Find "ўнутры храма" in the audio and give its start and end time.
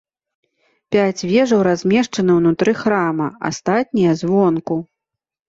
2.39-3.27